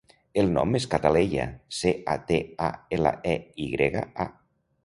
El 0.43 0.47
nom 0.53 0.77
és 0.79 0.87
Cataleya: 0.93 1.45
ce, 1.81 1.93
a, 2.15 2.17
te, 2.31 2.39
a, 2.69 2.73
ela, 2.99 3.15
e, 3.35 3.37
i 3.67 3.73
grega, 3.77 4.07
a. 4.27 4.31